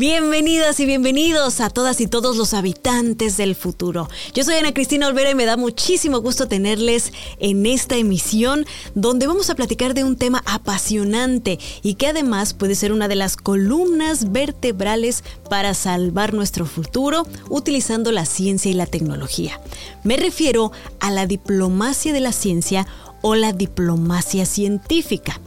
[0.00, 4.08] Bienvenidas y bienvenidos a todas y todos los habitantes del futuro.
[4.32, 9.26] Yo soy Ana Cristina Olvera y me da muchísimo gusto tenerles en esta emisión donde
[9.26, 13.36] vamos a platicar de un tema apasionante y que además puede ser una de las
[13.36, 19.60] columnas vertebrales para salvar nuestro futuro utilizando la ciencia y la tecnología.
[20.02, 22.86] Me refiero a la diplomacia de la ciencia
[23.20, 25.38] o la diplomacia científica.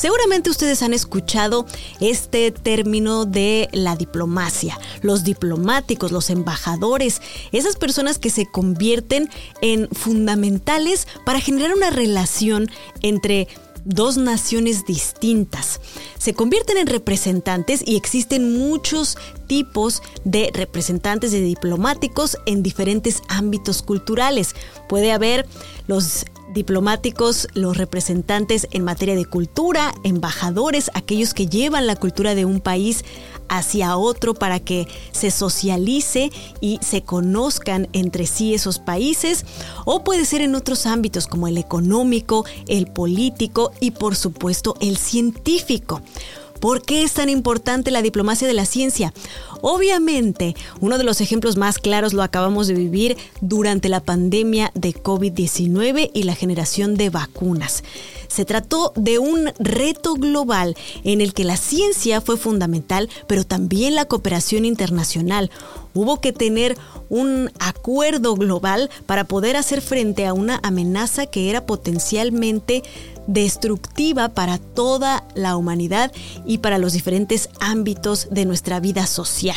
[0.00, 1.66] Seguramente ustedes han escuchado
[2.00, 7.20] este término de la diplomacia, los diplomáticos, los embajadores,
[7.52, 9.28] esas personas que se convierten
[9.60, 12.70] en fundamentales para generar una relación
[13.02, 13.46] entre
[13.84, 15.82] dos naciones distintas.
[16.16, 23.82] Se convierten en representantes y existen muchos tipos de representantes de diplomáticos en diferentes ámbitos
[23.82, 24.54] culturales.
[24.88, 25.46] Puede haber
[25.88, 32.44] los diplomáticos, los representantes en materia de cultura, embajadores, aquellos que llevan la cultura de
[32.44, 33.04] un país
[33.48, 39.44] hacia otro para que se socialice y se conozcan entre sí esos países,
[39.84, 44.96] o puede ser en otros ámbitos como el económico, el político y por supuesto el
[44.96, 46.00] científico.
[46.60, 49.12] ¿Por qué es tan importante la diplomacia de la ciencia?
[49.62, 54.94] Obviamente, uno de los ejemplos más claros lo acabamos de vivir durante la pandemia de
[54.94, 57.82] COVID-19 y la generación de vacunas.
[58.28, 63.94] Se trató de un reto global en el que la ciencia fue fundamental, pero también
[63.94, 65.50] la cooperación internacional.
[65.94, 71.66] Hubo que tener un acuerdo global para poder hacer frente a una amenaza que era
[71.66, 72.84] potencialmente
[73.32, 76.12] destructiva para toda la humanidad
[76.44, 79.56] y para los diferentes ámbitos de nuestra vida social.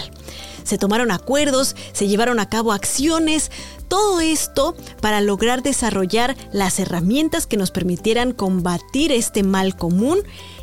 [0.63, 3.51] Se tomaron acuerdos, se llevaron a cabo acciones,
[3.87, 10.19] todo esto para lograr desarrollar las herramientas que nos permitieran combatir este mal común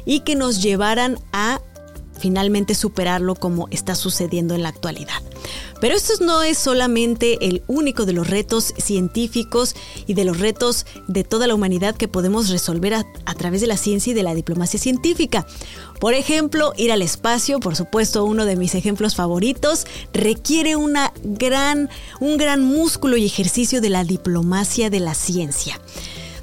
[0.07, 1.61] y que nos llevaran a
[2.21, 5.23] finalmente superarlo como está sucediendo en la actualidad.
[5.81, 9.75] Pero esto no es solamente el único de los retos científicos
[10.07, 13.05] y de los retos de toda la humanidad que podemos resolver a,
[13.35, 15.47] través de la ciencia y de la diplomacia científica.
[15.99, 21.89] Por ejemplo, ir al espacio, por supuesto, uno de mis ejemplos favoritos, requiere una gran,
[22.21, 25.81] un gran músculo y ejercicio de la diplomacia de la ciencia.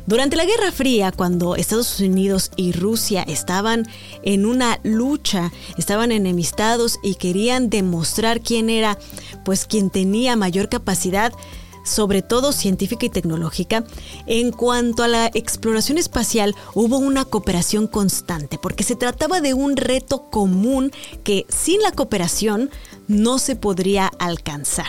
[0.07, 3.85] Durante la Guerra Fría, cuando Estados Unidos y Rusia estaban
[4.23, 8.97] en una lucha, estaban enemistados y querían demostrar quién era,
[9.44, 11.34] pues quien tenía mayor capacidad,
[11.84, 13.84] sobre todo científica y tecnológica,
[14.28, 19.75] en cuanto a la exploración espacial hubo una cooperación constante, porque se trataba de un
[19.75, 20.94] reto común
[21.25, 22.69] que sin la cooperación
[23.07, 24.88] no se podría alcanzar.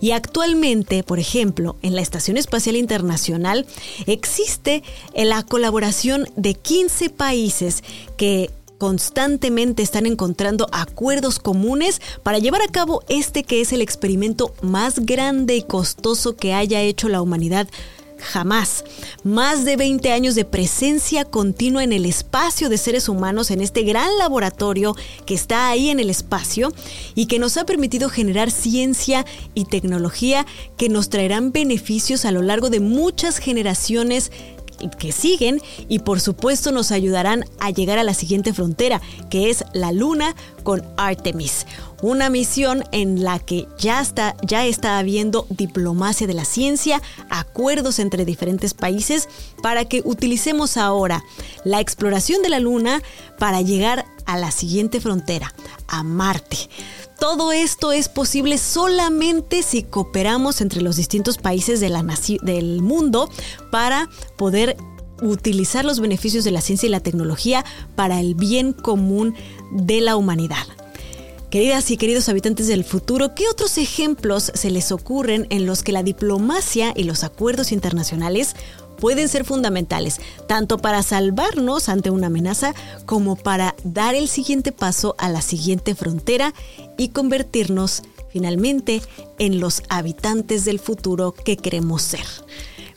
[0.00, 3.66] Y actualmente, por ejemplo, en la Estación Espacial Internacional
[4.06, 4.82] existe
[5.14, 7.84] la colaboración de 15 países
[8.16, 14.54] que constantemente están encontrando acuerdos comunes para llevar a cabo este que es el experimento
[14.60, 17.68] más grande y costoso que haya hecho la humanidad
[18.22, 18.84] jamás.
[19.24, 23.82] Más de 20 años de presencia continua en el espacio de seres humanos, en este
[23.82, 24.94] gran laboratorio
[25.26, 26.72] que está ahí en el espacio
[27.14, 30.46] y que nos ha permitido generar ciencia y tecnología
[30.76, 34.30] que nos traerán beneficios a lo largo de muchas generaciones
[34.98, 39.00] que siguen y por supuesto nos ayudarán a llegar a la siguiente frontera,
[39.30, 41.66] que es la Luna con Artemis.
[42.02, 48.00] Una misión en la que ya está, ya está habiendo diplomacia de la ciencia, acuerdos
[48.00, 49.28] entre diferentes países
[49.62, 51.22] para que utilicemos ahora
[51.64, 53.00] la exploración de la Luna
[53.38, 55.54] para llegar a la siguiente frontera,
[55.86, 56.68] a Marte.
[57.20, 63.30] Todo esto es posible solamente si cooperamos entre los distintos países del mundo
[63.70, 64.76] para poder
[65.20, 67.64] utilizar los beneficios de la ciencia y la tecnología
[67.94, 69.36] para el bien común
[69.70, 70.66] de la humanidad.
[71.52, 75.92] Queridas y queridos habitantes del futuro, ¿qué otros ejemplos se les ocurren en los que
[75.92, 78.56] la diplomacia y los acuerdos internacionales
[78.98, 80.18] pueden ser fundamentales,
[80.48, 82.74] tanto para salvarnos ante una amenaza
[83.04, 86.54] como para dar el siguiente paso a la siguiente frontera
[86.96, 89.02] y convertirnos finalmente
[89.38, 92.24] en los habitantes del futuro que queremos ser.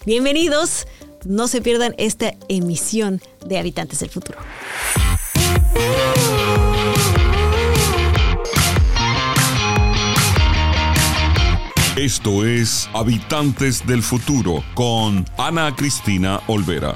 [0.05, 0.87] Bienvenidos,
[1.25, 4.37] no se pierdan esta emisión de Habitantes del Futuro.
[11.97, 16.93] Esto es Habitantes del Futuro con Ana Cristina Olvera.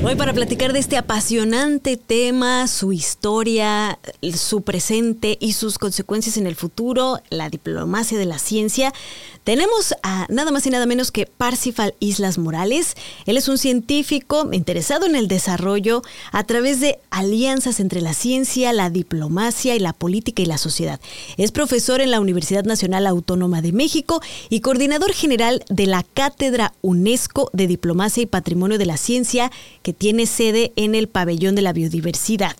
[0.00, 3.98] Hoy para platicar de este apasionante tema, su historia,
[4.32, 8.94] su presente y sus consecuencias en el futuro, la diplomacia de la ciencia,
[9.42, 12.94] tenemos a nada más y nada menos que Parsifal Islas Morales.
[13.26, 16.02] Él es un científico interesado en el desarrollo
[16.32, 21.00] a través de alianzas entre la ciencia, la diplomacia y la política y la sociedad.
[21.38, 26.72] Es profesor en la Universidad Nacional Autónoma de México y coordinador general de la Cátedra
[26.82, 29.50] UNESCO de Diplomacia y Patrimonio de la Ciencia
[29.88, 32.54] que tiene sede en el Pabellón de la Biodiversidad.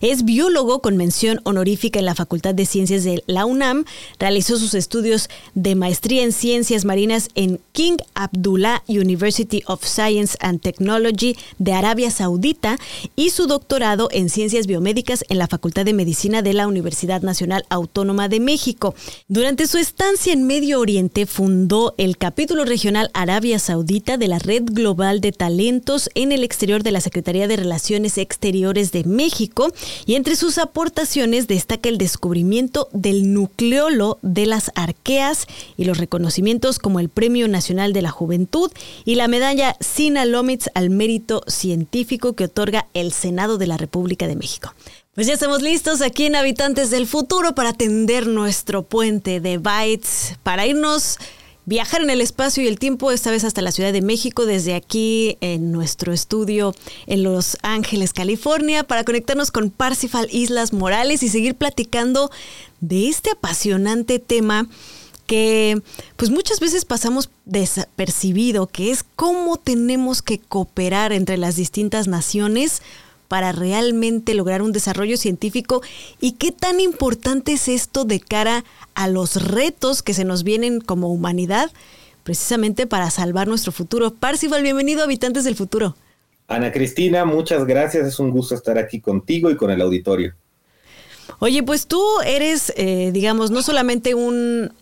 [0.00, 3.84] Es biólogo con mención honorífica en la Facultad de Ciencias de la UNAM.
[4.18, 10.60] Realizó sus estudios de maestría en ciencias marinas en King Abdullah University of Science and
[10.60, 12.78] Technology de Arabia Saudita
[13.16, 17.64] y su doctorado en ciencias biomédicas en la Facultad de Medicina de la Universidad Nacional
[17.68, 18.94] Autónoma de México.
[19.26, 24.64] Durante su estancia en Medio Oriente fundó el capítulo regional Arabia Saudita de la Red
[24.66, 29.72] Global de Talentos en el exterior de la Secretaría de Relaciones Exteriores de México
[30.06, 35.46] y entre sus aportaciones destaca el descubrimiento del nucleolo de las arqueas
[35.76, 38.70] y los reconocimientos como el Premio Nacional de la Juventud
[39.04, 44.26] y la medalla Sina Lomitz al mérito científico que otorga el Senado de la República
[44.26, 44.74] de México.
[45.14, 50.36] Pues ya estamos listos aquí en Habitantes del Futuro para atender nuestro puente de bytes,
[50.44, 51.18] para irnos
[51.68, 54.74] viajar en el espacio y el tiempo, esta vez hasta la Ciudad de México, desde
[54.74, 56.74] aquí en nuestro estudio
[57.06, 62.30] en Los Ángeles, California, para conectarnos con Parsifal Islas Morales y seguir platicando
[62.80, 64.66] de este apasionante tema
[65.26, 65.82] que
[66.16, 72.80] pues muchas veces pasamos desapercibido, que es cómo tenemos que cooperar entre las distintas naciones
[73.28, 75.82] para realmente lograr un desarrollo científico
[76.20, 78.64] y qué tan importante es esto de cara
[78.94, 81.70] a los retos que se nos vienen como humanidad,
[82.24, 84.12] precisamente para salvar nuestro futuro.
[84.12, 85.94] Parcival, bienvenido a Habitantes del Futuro.
[86.48, 90.34] Ana Cristina, muchas gracias, es un gusto estar aquí contigo y con el auditorio.
[91.40, 94.72] Oye, pues tú eres, eh, digamos, no solamente un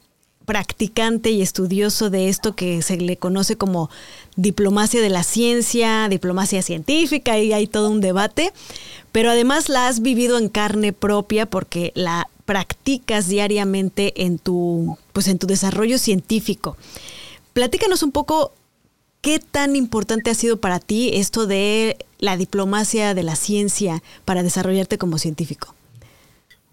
[0.46, 3.90] practicante y estudioso de esto que se le conoce como
[4.36, 8.52] diplomacia de la ciencia, diplomacia científica, y hay todo un debate,
[9.12, 15.26] pero además la has vivido en carne propia porque la practicas diariamente en tu, pues
[15.28, 16.76] en tu desarrollo científico.
[17.52, 18.52] Platícanos un poco
[19.20, 24.42] qué tan importante ha sido para ti esto de la diplomacia de la ciencia para
[24.42, 25.75] desarrollarte como científico.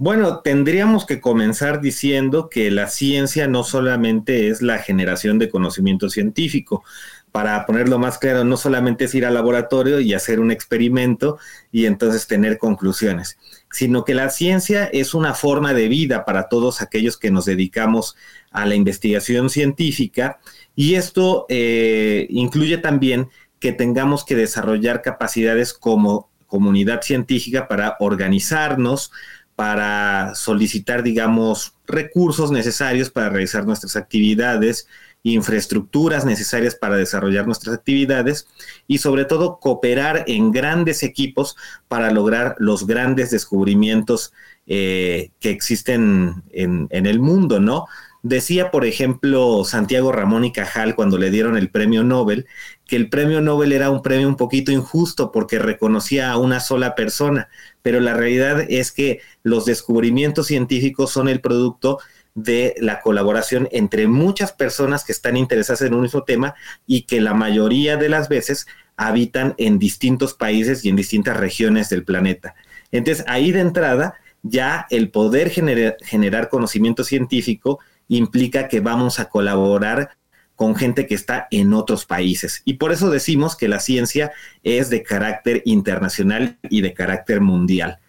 [0.04, 6.10] Bueno, tendríamos que comenzar diciendo que la ciencia no solamente es la generación de conocimiento
[6.10, 6.84] científico.
[7.32, 11.38] Para ponerlo más claro, no solamente es ir al laboratorio y hacer un experimento
[11.72, 13.38] y entonces tener conclusiones,
[13.72, 18.18] sino que la ciencia es una forma de vida para todos aquellos que nos dedicamos
[18.52, 20.42] a la investigación científica
[20.76, 23.30] y esto eh, incluye también
[23.62, 29.12] que tengamos que desarrollar capacidades como comunidad científica para organizarnos,
[29.56, 34.88] para solicitar, digamos, recursos necesarios para realizar nuestras actividades,
[35.24, 38.48] infraestructuras necesarias para desarrollar nuestras actividades
[38.88, 41.56] y sobre todo cooperar en grandes equipos
[41.88, 44.34] para lograr los grandes descubrimientos
[44.68, 47.86] eh, que existen en, en el mundo, ¿no?
[48.25, 52.48] Decía, por ejemplo, Santiago Ramón y Cajal cuando le dieron el premio Nobel,
[52.88, 56.96] que el premio Nobel era un premio un poquito injusto porque reconocía a una sola
[56.96, 57.50] persona,
[57.81, 62.00] pero la realidad es que los descubrimientos científicos son el producto
[62.34, 66.56] de la colaboración entre muchas personas que están interesadas en un mismo tema
[66.88, 71.90] y que la mayoría de las veces habitan en distintos países y en distintas regiones
[71.90, 72.56] del planeta.
[72.94, 80.18] Entonces, ahí de entrada, ya el poder generar conocimiento científico implica que vamos a colaborar
[80.56, 82.62] con gente que está en otros países.
[82.66, 84.31] Y por eso decimos que la ciencia
[84.64, 88.00] es de carácter internacional y de carácter mundial.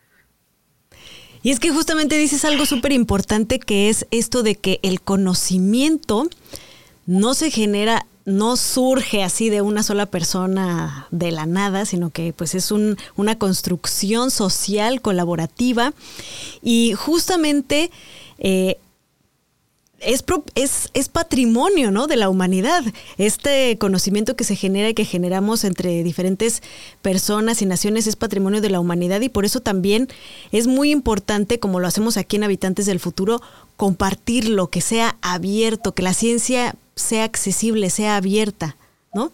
[1.42, 6.28] Y es que justamente dices algo súper importante que es esto de que el conocimiento
[7.06, 12.32] no se genera, no surge así de una sola persona de la nada, sino que
[12.32, 15.92] pues es una construcción social colaborativa
[16.62, 17.90] y justamente
[18.38, 18.78] eh,
[20.04, 22.06] es, es, es, patrimonio ¿no?
[22.06, 22.82] de la humanidad.
[23.18, 26.62] Este conocimiento que se genera y que generamos entre diferentes
[27.02, 30.08] personas y naciones es patrimonio de la humanidad y por eso también
[30.52, 33.40] es muy importante, como lo hacemos aquí en Habitantes del Futuro,
[33.76, 38.76] compartirlo, que sea abierto, que la ciencia sea accesible, sea abierta,
[39.12, 39.32] ¿no?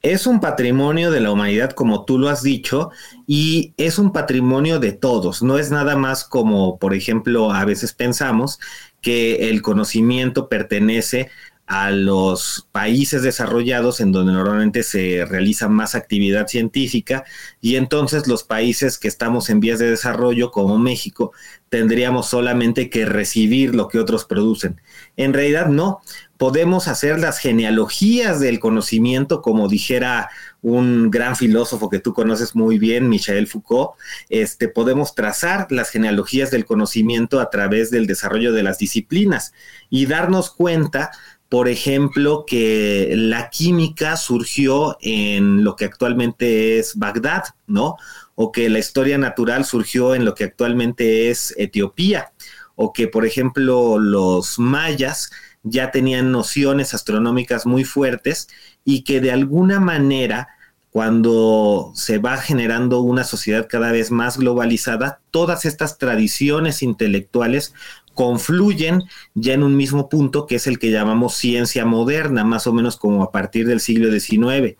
[0.00, 2.90] Es un patrimonio de la humanidad, como tú lo has dicho,
[3.26, 5.42] y es un patrimonio de todos.
[5.42, 8.60] No es nada más como, por ejemplo, a veces pensamos
[9.00, 11.30] que el conocimiento pertenece
[11.68, 17.24] a los países desarrollados en donde normalmente se realiza más actividad científica
[17.60, 21.32] y entonces los países que estamos en vías de desarrollo como México
[21.68, 24.80] tendríamos solamente que recibir lo que otros producen.
[25.18, 26.00] En realidad no,
[26.38, 30.30] podemos hacer las genealogías del conocimiento como dijera
[30.62, 33.92] un gran filósofo que tú conoces muy bien, Michel Foucault,
[34.28, 39.52] este, podemos trazar las genealogías del conocimiento a través del desarrollo de las disciplinas
[39.88, 41.10] y darnos cuenta
[41.48, 47.96] por ejemplo, que la química surgió en lo que actualmente es Bagdad, ¿no?
[48.34, 52.32] O que la historia natural surgió en lo que actualmente es Etiopía,
[52.74, 55.30] o que, por ejemplo, los mayas
[55.62, 58.48] ya tenían nociones astronómicas muy fuertes
[58.84, 60.48] y que de alguna manera
[60.90, 67.74] cuando se va generando una sociedad cada vez más globalizada, todas estas tradiciones intelectuales
[68.18, 72.72] confluyen ya en un mismo punto que es el que llamamos ciencia moderna, más o
[72.72, 74.76] menos como a partir del siglo XIX.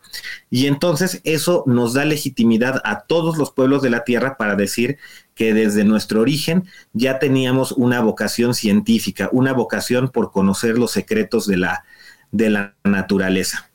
[0.49, 4.97] Y entonces eso nos da legitimidad a todos los pueblos de la Tierra para decir
[5.35, 11.47] que desde nuestro origen ya teníamos una vocación científica, una vocación por conocer los secretos
[11.47, 11.85] de la,
[12.33, 13.71] de la naturaleza.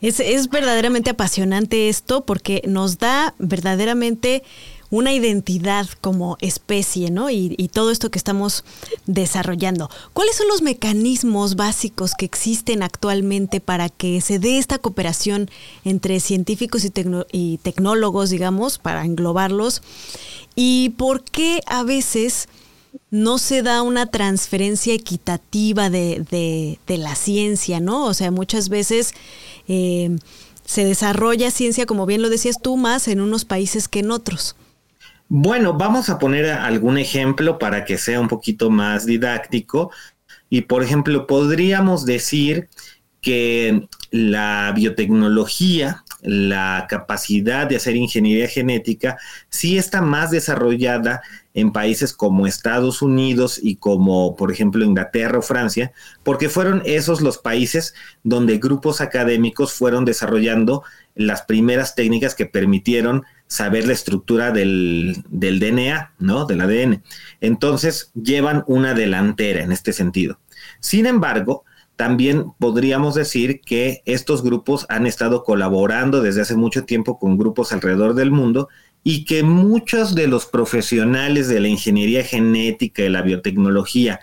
[0.00, 4.44] Es, es verdaderamente apasionante esto porque nos da verdaderamente
[4.90, 7.30] una identidad como especie, ¿no?
[7.30, 8.64] Y, todo esto que estamos
[9.06, 9.88] desarrollando.
[10.12, 15.48] ¿Cuáles son los mecanismos básicos que existen actualmente para que se dé esta cooperación
[15.84, 16.92] entre científicos y,
[17.30, 19.82] y tecnólogos, digamos, para englobarlos?
[20.56, 22.48] ¿Y por qué a veces
[23.10, 28.04] no se da una transferencia equitativa de, la ciencia, ¿no?
[28.04, 29.14] O sea, muchas veces
[29.68, 30.16] eh,
[30.64, 34.56] se desarrolla ciencia, como bien lo decías tú, más en unos países que en otros.
[35.32, 39.92] Bueno, vamos a poner algún ejemplo para que sea un poquito más didáctico.
[40.48, 42.68] Y por ejemplo, podríamos decir
[43.20, 49.18] que la biotecnología, la capacidad de hacer ingeniería genética,
[49.50, 51.22] sí está más desarrollada
[51.54, 55.92] en países como Estados Unidos y como, por ejemplo, Inglaterra o Francia,
[56.24, 57.94] porque fueron esos los países
[58.24, 60.82] donde grupos académicos fueron desarrollando
[61.14, 66.46] las primeras técnicas que permitieron saber la estructura del, DNA, ¿no?
[66.46, 67.02] Del ADN.
[67.40, 70.38] Entonces, llevan una delantera en este sentido.
[70.78, 71.64] Sin embargo,
[71.96, 77.72] también podríamos decir que estos grupos han estado colaborando desde hace mucho tiempo con grupos
[77.72, 78.68] alrededor del mundo
[79.02, 84.20] y que muchos de los profesionales de la ingeniería genética y la biotecnología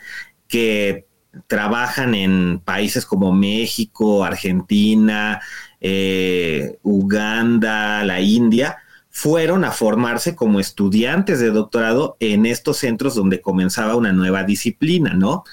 [0.48, 1.06] que
[1.48, 5.42] trabajan en países como México, Argentina,
[5.82, 8.78] eh, Uganda, la India,
[9.18, 15.16] fueron a formarse como estudiantes de doctorado en estos centros donde comenzaba una nueva disciplina,
[15.16, 15.44] ¿no?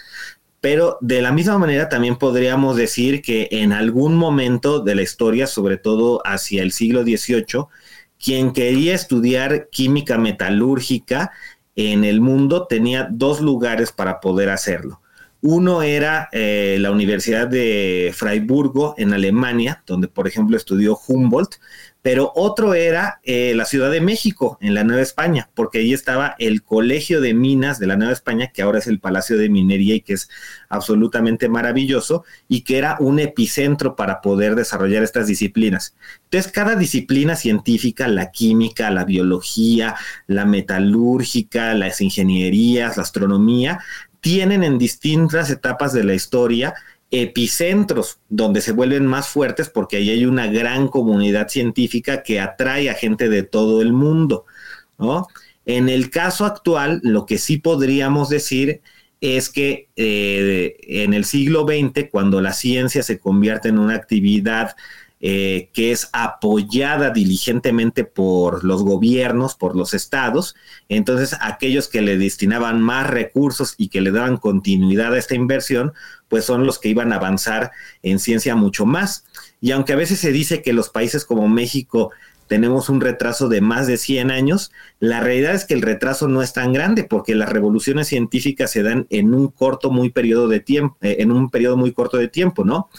[0.61, 5.47] Pero de la misma manera también podríamos decir que en algún momento de la historia,
[5.47, 7.68] sobre todo hacia el siglo XVIII,
[8.23, 11.33] quien quería estudiar química metalúrgica
[11.75, 15.00] en el mundo tenía dos lugares para poder hacerlo.
[15.46, 21.56] Uno era eh, la Universidad de Freiburgo en Alemania, donde por ejemplo estudió Humboldt,
[22.00, 26.34] pero otro era eh, la Ciudad de México, en la Nueva España, porque ahí estaba
[26.38, 29.94] el Colegio de Minas de la Nueva España, que ahora es el Palacio de Minería
[29.96, 30.30] y que es
[30.70, 35.94] absolutamente maravilloso, y que era un epicentro para poder desarrollar estas disciplinas.
[36.24, 39.94] Entonces, cada disciplina científica, la química, la biología,
[40.26, 43.80] la metalúrgica, las ingenierías, la astronomía,
[44.24, 46.72] tienen en distintas etapas de la historia
[47.10, 52.88] epicentros donde se vuelven más fuertes porque ahí hay una gran comunidad científica que atrae
[52.88, 54.46] a gente de todo el mundo,
[54.96, 55.26] ¿no?
[55.66, 58.80] En el caso actual, lo que sí podríamos decir
[59.20, 64.74] es que eh, en el siglo XX, cuando la ciencia se convierte en una actividad
[65.26, 70.54] eh, que es apoyada diligentemente por los gobiernos, por los estados.
[70.90, 75.94] Entonces, aquellos que le destinaban más recursos y que le daban continuidad a esta inversión,
[76.28, 77.70] pues son los que iban a avanzar
[78.02, 79.24] en ciencia mucho más.
[79.62, 82.10] Y aunque a veces se dice que los países como México
[82.46, 86.42] tenemos un retraso de más de 100 años, la realidad es que el retraso no
[86.42, 90.60] es tan grande porque las revoluciones científicas se dan en un corto muy periodo de
[90.60, 92.90] tiempo, eh, en un periodo muy corto de tiempo, ¿no?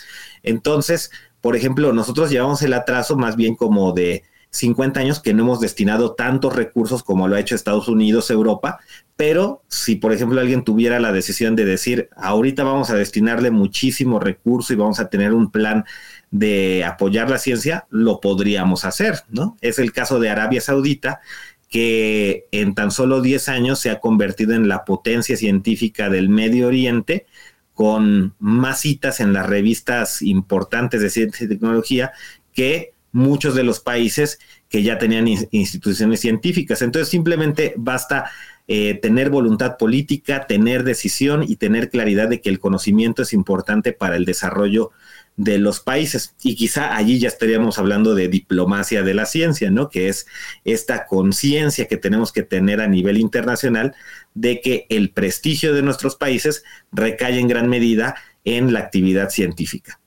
[0.41, 1.12] Entonces,
[1.46, 5.60] por ejemplo, nosotros llevamos el atraso más bien como de 50 años que no hemos
[5.60, 8.80] destinado tantos recursos como lo ha hecho Estados Unidos, Europa,
[9.16, 14.20] pero si por ejemplo alguien tuviera la decisión de decir, ahorita vamos a destinarle muchísimo
[14.20, 15.86] recurso y vamos a tener un plan
[16.32, 19.56] de apoyar la ciencia, lo podríamos hacer, ¿no?
[19.62, 21.22] Es el caso de Arabia Saudita,
[21.70, 26.66] que en tan solo 10 años se ha convertido en la potencia científica del Medio
[26.66, 27.28] Oriente
[27.75, 32.13] con más citas en las revistas importantes de ciencia y tecnología
[32.53, 34.39] que muchos de los países
[34.70, 36.82] que ya tenían instituciones científicas.
[36.82, 38.32] Entonces simplemente basta
[38.67, 43.94] eh, tener voluntad política, tener decisión y tener claridad de que el conocimiento es importante
[43.94, 44.91] para el desarrollo
[45.38, 46.36] de los países.
[46.44, 49.89] Y quizá allí ya estaríamos hablando de diplomacia de la ciencia, ¿no?
[49.89, 50.27] Que es
[50.63, 53.96] esta conciencia que tenemos que tener a nivel internacional
[54.34, 60.00] de que el prestigio de nuestros países recae en gran medida en la actividad científica.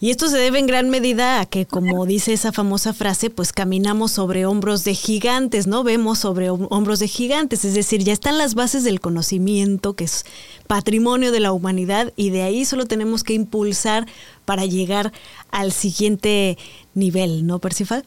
[0.00, 3.52] Y esto se debe en gran medida a que, como dice esa famosa frase, pues
[3.52, 5.82] caminamos sobre hombros de gigantes, ¿no?
[5.82, 10.24] Vemos sobre hombros de gigantes, es decir, ya están las bases del conocimiento, que es
[10.68, 14.06] patrimonio de la humanidad, y de ahí solo tenemos que impulsar
[14.44, 15.12] para llegar
[15.50, 16.58] al siguiente
[16.94, 18.04] nivel, ¿no, Percival?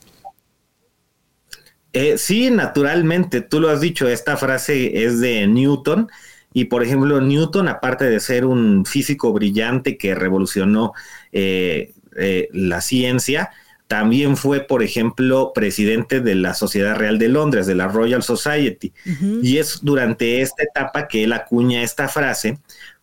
[1.92, 6.08] Eh, sí, naturalmente, tú lo has dicho, esta frase es de Newton.
[6.54, 10.94] Y por ejemplo, Newton, aparte de ser un físico brillante que revolucionó
[11.32, 13.52] eh, eh, la ciencia,
[13.88, 18.94] también fue, por ejemplo, presidente de la Sociedad Real de Londres, de la Royal Society.
[19.42, 22.60] Y es durante esta etapa que él acuña esta frase,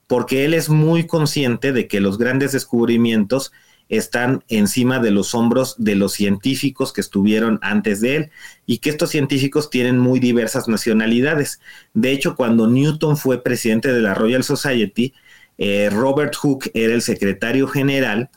[0.07, 3.52] porque él es muy consciente de que los grandes descubrimientos
[3.88, 8.30] están encima de los hombros de los científicos que estuvieron antes de él
[8.66, 11.61] y que estos científicos tienen muy diversas nacionalidades.
[11.95, 15.14] De hecho, cuando Newton fue presidente de la Royal Society,
[15.57, 18.30] eh, Robert Hooke era el secretario general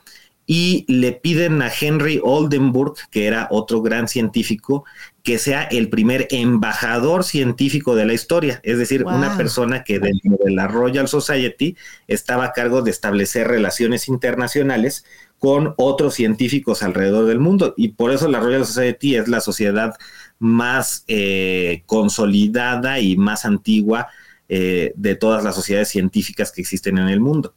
[0.48, 4.84] y le piden a Henry Oldenburg, que era otro gran científico,
[5.24, 10.38] que sea el primer embajador científico de la historia, es decir, una persona que dentro
[10.44, 11.78] de la Royal Society
[12.08, 15.06] estaba a cargo de establecer relaciones internacionales
[15.42, 17.74] con otros científicos alrededor del mundo.
[17.76, 19.96] Y por eso la Royal Society es la sociedad
[20.38, 24.10] más eh, consolidada y más antigua
[24.50, 27.56] eh, de todas las sociedades científicas que existen en el mundo.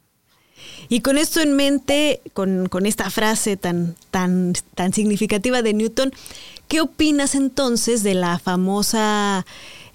[0.89, 6.11] Y con esto en mente, con, esta frase tan, tan, tan significativa de Newton,
[6.67, 9.45] ¿qué opinas entonces de la famosa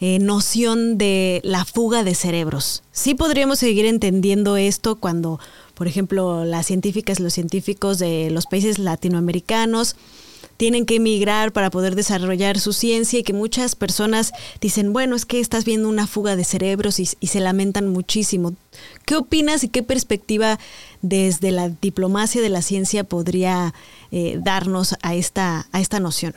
[0.01, 2.83] eh, noción de la fuga de cerebros?
[2.93, 5.39] ¿Sí podríamos seguir entendiendo esto cuando,
[5.75, 9.97] por ejemplo, las científicas, los científicos de los países latinoamericanos
[10.61, 15.25] tienen que emigrar para poder desarrollar su ciencia y que muchas personas dicen, bueno, es
[15.25, 18.53] que estás viendo una fuga de cerebros y, se lamentan muchísimo.
[19.07, 20.59] ¿Qué opinas y qué perspectiva
[21.01, 23.73] desde la diplomacia de la ciencia podría
[24.11, 26.35] eh, darnos a esta, a esta noción?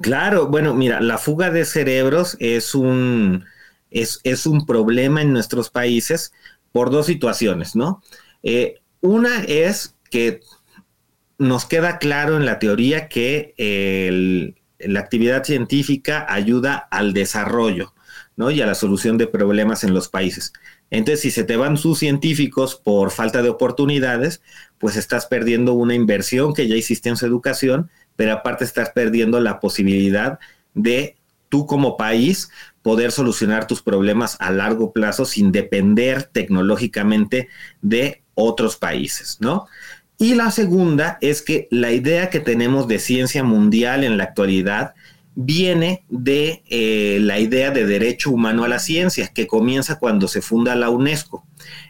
[0.00, 3.44] Claro, bueno, mira, la fuga de cerebros es un,
[3.90, 6.32] es, es un problema en nuestros países
[6.72, 8.02] por dos situaciones, ¿no?
[8.42, 10.40] Eh, una es que
[11.38, 17.94] nos queda claro en la teoría que la actividad científica ayuda al desarrollo
[18.36, 18.50] ¿no?
[18.50, 20.52] y a la solución de problemas en los países.
[20.90, 24.42] Entonces, si se te van sus científicos por falta de oportunidades,
[24.78, 29.40] pues estás perdiendo una inversión que ya hiciste en su educación, pero aparte estás perdiendo
[29.40, 30.38] la posibilidad
[30.74, 31.16] de
[31.48, 32.50] tú como país
[32.82, 37.48] poder solucionar tus problemas a largo plazo sin depender tecnológicamente
[37.82, 39.66] de otros países, ¿no?
[40.18, 44.94] Y la segunda es que la idea que tenemos de ciencia mundial en la actualidad
[45.34, 50.40] viene de eh, la idea de derecho humano a la ciencia, que comienza cuando se
[50.40, 51.44] funda la UNESCO.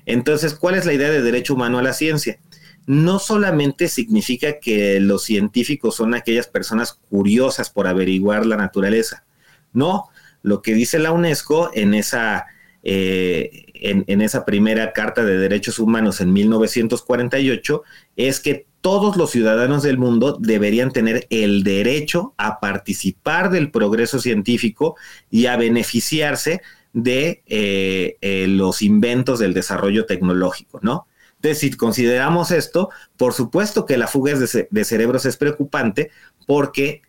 [0.04, 2.38] Entonces, ¿cuál es la idea de derecho humano a la ciencia?
[2.86, 9.24] No solamente significa que los científicos son aquellas personas curiosas por averiguar la naturaleza.
[9.72, 10.08] No,
[10.42, 12.46] lo que dice la UNESCO en esa
[12.88, 17.82] eh, en, esa primera Carta de Derechos Humanos en 1948
[18.14, 24.20] es que todos los ciudadanos del mundo deberían tener el derecho a participar del progreso
[24.20, 24.94] científico
[25.30, 31.08] y a beneficiarse de eh, eh, los inventos del desarrollo tecnológico, ¿no?
[31.46, 36.10] Entonces, si consideramos esto, por supuesto que la fuga de, cerebros es preocupante
[36.44, 37.02] porque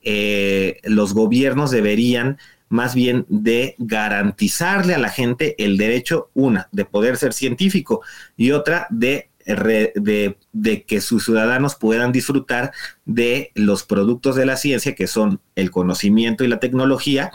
[0.84, 2.38] los gobiernos deberían
[2.70, 8.02] más bien de garantizarle a la gente el derecho, una, de poder ser científico
[8.36, 12.72] y otra, de, de, que sus ciudadanos puedan disfrutar
[13.06, 17.32] de los productos de la ciencia, que son el conocimiento y la tecnología,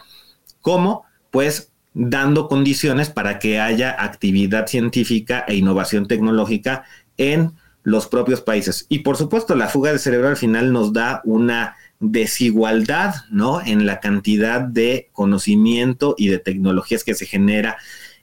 [0.60, 6.84] como pues dando condiciones para que haya actividad científica e innovación tecnológica
[7.16, 7.52] en
[7.82, 8.86] los propios países.
[8.88, 13.60] Y por supuesto, la fuga de cerebro al final nos da una desigualdad, ¿no?
[13.60, 17.76] En la cantidad de conocimiento y de tecnologías que se genera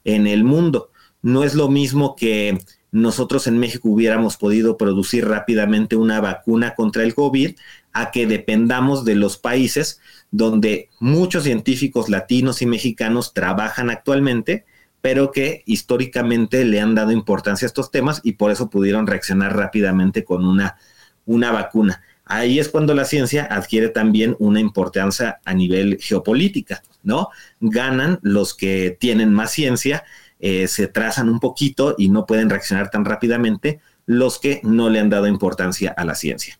[0.03, 0.91] en el mundo.
[1.21, 2.57] No es lo mismo que
[2.91, 7.55] nosotros en México hubiéramos podido producir rápidamente una vacuna contra el COVID
[7.93, 9.99] a que dependamos de los países
[10.31, 14.65] donde muchos científicos latinos y mexicanos trabajan actualmente
[15.01, 19.55] pero que históricamente le han dado importancia a estos temas y por eso pudieron reaccionar
[19.55, 20.77] rápidamente con una,
[21.25, 22.01] una vacuna.
[22.25, 27.29] Ahí es cuando la ciencia adquiere también una importancia a nivel geopolítica, ¿no?
[27.59, 30.03] Ganan los que tienen más ciencia,
[30.39, 34.99] eh, se trazan un poquito y no pueden reaccionar tan rápidamente los que no le
[34.99, 36.58] han dado importancia a la ciencia.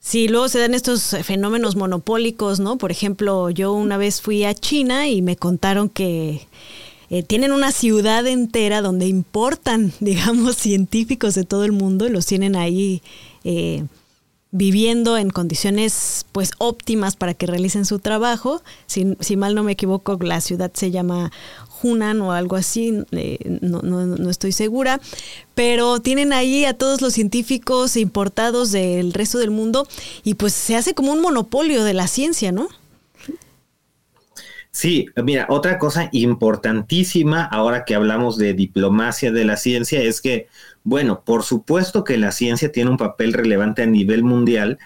[0.00, 2.78] Sí, luego se dan estos fenómenos monopólicos, ¿no?
[2.78, 6.46] Por ejemplo, yo una vez fui a China y me contaron que
[7.10, 12.26] eh, tienen una ciudad entera donde importan, digamos, científicos de todo el mundo y los
[12.26, 13.02] tienen ahí
[13.44, 13.84] eh,
[14.50, 18.62] viviendo en condiciones pues óptimas para que realicen su trabajo.
[18.86, 21.32] Si, si mal no me equivoco, la ciudad se llama
[21.82, 25.00] Hunan o algo así, eh, no, no, no, estoy segura,
[25.54, 29.86] pero tienen ahí a todos los científicos importados del resto del mundo
[30.24, 32.68] y pues se hace como un monopolio de la ciencia, ¿no?
[34.70, 40.46] Sí, mira, otra cosa importantísima ahora que hablamos de diplomacia de la ciencia es que,
[40.84, 44.78] bueno, por supuesto que la ciencia tiene un papel relevante a nivel mundial,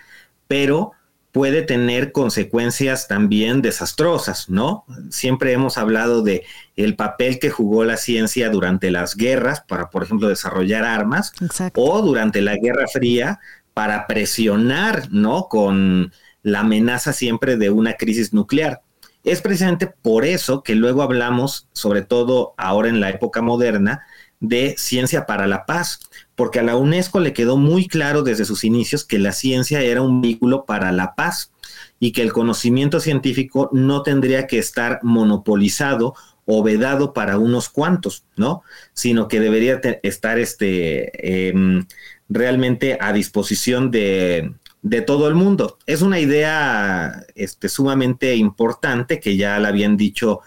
[0.48, 0.92] pero
[1.32, 4.84] puede tener consecuencias también desastrosas, ¿no?
[5.10, 6.44] Siempre hemos hablado de
[6.76, 11.32] el papel que jugó la ciencia durante las guerras para, por ejemplo, desarrollar armas
[11.74, 13.40] o durante la Guerra Fría
[13.72, 15.48] para presionar, ¿no?
[15.48, 18.82] Con la amenaza siempre de una crisis nuclear.
[19.24, 24.04] Es precisamente por eso que luego hablamos, sobre todo ahora en la época moderna,
[24.40, 26.00] de ciencia para la paz,
[26.42, 30.02] porque a la UNESCO le quedó muy claro desde sus inicios que la ciencia era
[30.02, 31.52] un vehículo para la paz
[32.00, 38.24] y que el conocimiento científico no tendría que estar monopolizado o vedado para unos cuantos,
[38.34, 38.64] ¿no?
[38.92, 41.86] Sino que debería estar este, em,
[42.28, 44.52] realmente a disposición de,
[45.06, 45.78] todo el mundo.
[45.86, 50.40] Es una idea este, sumamente importante que ya la habían dicho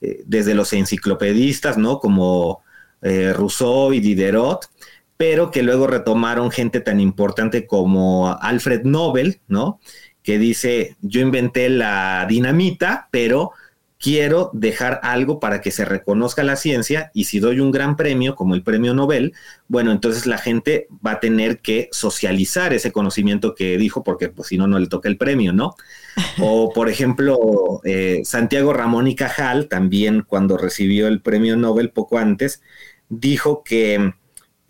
[0.00, 1.98] eh, desde los enciclopedistas, ¿no?
[1.98, 2.62] Como
[3.02, 4.70] eh, Rousseau y Diderot,
[5.16, 9.80] pero que luego retomaron gente tan importante como Alfred Nobel, ¿no?
[10.22, 13.52] Que dice, yo inventé la dinamita, pero
[14.02, 18.34] quiero dejar algo para que se reconozca la ciencia y si doy un gran premio
[18.34, 19.32] como el premio Nobel,
[19.68, 24.48] bueno, entonces la gente va a tener que socializar ese conocimiento que dijo porque pues
[24.48, 25.76] si no, no le toca el premio, ¿no?
[26.40, 32.18] O por ejemplo, eh, Santiago Ramón y Cajal, también cuando recibió el premio Nobel poco
[32.18, 32.60] antes,
[33.08, 34.14] dijo que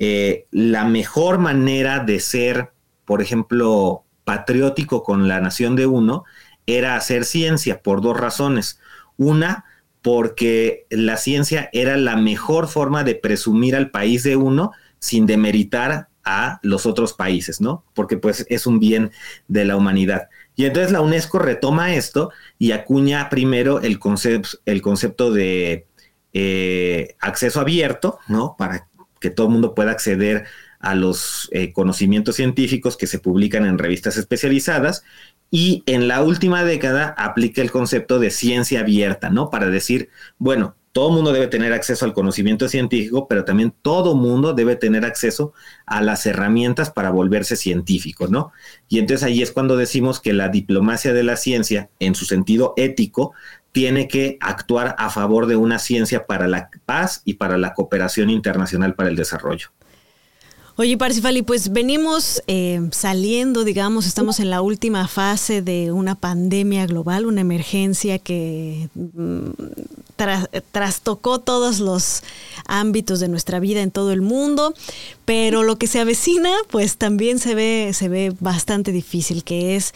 [0.05, 2.73] eh, la mejor manera de ser,
[3.05, 6.25] por ejemplo, patriótico con la nación de uno,
[6.67, 8.81] era hacer ciencia por dos razones.
[9.17, 9.65] Una,
[10.03, 16.09] porque la ciencia era la mejor forma de presumir al país de uno sin demeritar
[16.25, 17.85] a los otros países, ¿no?
[17.95, 19.13] Porque pues es un bien
[19.47, 20.31] de la humanidad.
[20.57, 25.87] Y entonces la UNESCO retoma esto y acuña primero el, concepto de
[26.33, 28.57] eh, acceso abierto, ¿no?
[28.59, 28.89] Para
[29.23, 30.45] que todo el mundo pueda acceder
[30.83, 35.05] a los eh, conocimientos científicos que se publican en revistas especializadas.
[35.51, 39.49] Y en la última década aplica el concepto de ciencia abierta, ¿no?
[39.49, 44.53] Para decir, bueno, todo mundo debe tener acceso al conocimiento científico, pero también todo mundo
[44.53, 45.55] debe tener acceso
[45.87, 48.53] a las herramientas para volverse científico, ¿no?
[48.89, 52.75] Y entonces ahí es cuando decimos que la diplomacia de la ciencia, en su sentido
[52.77, 53.33] ético,
[53.73, 58.31] tiene que actuar a favor de una ciencia para la paz y para la cooperación
[58.31, 59.69] internacional para el desarrollo.
[60.77, 66.87] Oye, Parsifali, pues venimos eh, saliendo, digamos, estamos en la última fase de una pandemia
[66.87, 69.51] global, una emergencia que mm,
[70.73, 72.23] trastocó todos los
[72.67, 74.73] ámbitos de nuestra vida en todo el mundo,
[75.27, 79.93] pero lo que se avecina, pues también se ve, se ve bastante difícil, que es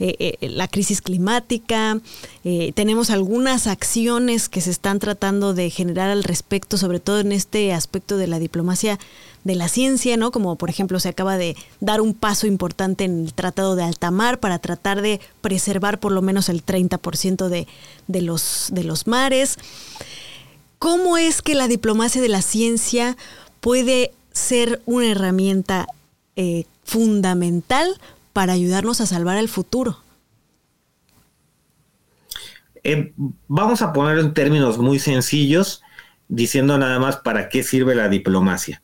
[0.00, 1.98] eh, eh, la crisis climática,
[2.44, 7.32] eh, tenemos algunas acciones que se están tratando de generar al respecto, sobre todo en
[7.32, 8.98] este aspecto de la diplomacia
[9.42, 10.30] de la ciencia, ¿no?
[10.30, 14.38] Como por ejemplo se acaba de dar un paso importante en el Tratado de Altamar
[14.38, 17.66] para tratar de preservar por lo menos el 30% de,
[18.06, 19.58] de, los, de los mares.
[20.78, 23.16] ¿Cómo es que la diplomacia de la ciencia
[23.60, 25.88] puede ser una herramienta
[26.84, 27.98] fundamental
[28.38, 29.98] para ayudarnos a salvar el futuro?
[32.84, 33.12] Eh,
[33.48, 35.82] vamos a ponerlo en términos muy sencillos,
[36.28, 38.80] diciendo nada más para qué sirve la diplomacia.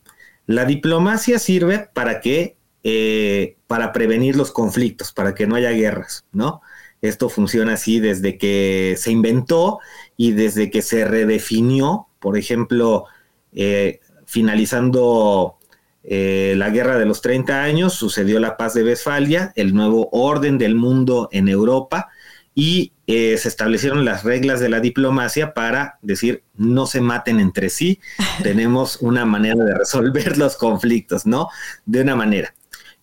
[0.47, 6.25] La diplomacia sirve para que, eh, para prevenir los conflictos, para que no haya guerras,
[6.33, 6.61] ¿no?
[7.01, 9.79] Esto funciona así desde que se inventó
[10.17, 13.05] y desde que se redefinió, por ejemplo,
[13.53, 15.59] eh, finalizando
[16.05, 20.59] eh, la guerra de los 30 años, sucedió la paz de Westfalia, el nuevo orden
[20.59, 22.09] del mundo en Europa,
[22.55, 27.69] y eh, se establecieron las reglas de la diplomacia para decir no se maten entre
[27.69, 28.01] sí,
[28.43, 31.49] tenemos una manera de resolver los conflictos, ¿no?
[31.85, 32.55] De una manera.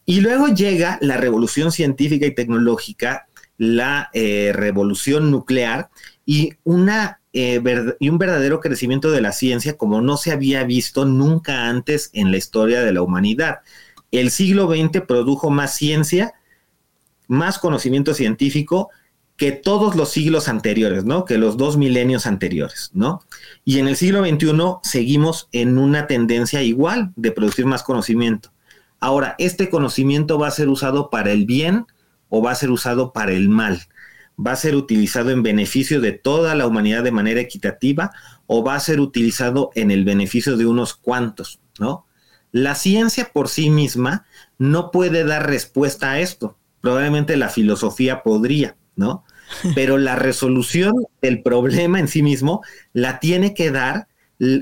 [0.06, 5.90] Y luego llega la revolución científica y tecnológica, la eh, revolución nuclear
[6.26, 7.62] y, una, eh,
[8.00, 12.32] y un verdadero crecimiento de la ciencia como no se había visto nunca antes en
[12.32, 13.60] la historia de la humanidad.
[14.12, 16.34] El siglo XX produjo más ciencia,
[17.28, 18.90] más conocimiento científico,
[19.38, 21.26] que todos los siglos anteriores, ¿no?
[21.26, 23.24] Que los dos milenios anteriores, ¿no?
[23.66, 24.52] Y en el siglo XXI
[24.84, 28.52] seguimos en una tendencia igual de producir más conocimiento.
[29.00, 31.88] Ahora, ¿este conocimiento va a ser usado para el bien
[32.30, 33.82] o va a ser usado para el mal?
[34.46, 38.12] ¿Va a ser utilizado en beneficio de toda la humanidad de manera equitativa
[38.48, 42.06] o va a ser utilizado en el beneficio de unos cuantos, ¿no?
[42.52, 44.26] La ciencia por sí misma
[44.58, 46.58] no puede dar respuesta a esto.
[46.82, 49.24] Probablemente la filosofía podría, ¿no?
[49.76, 52.62] pero la resolución del problema en sí mismo
[52.94, 54.08] la tiene que dar